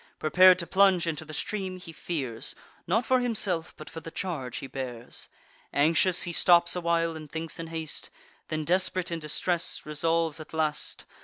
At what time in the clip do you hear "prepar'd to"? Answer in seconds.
0.17-0.65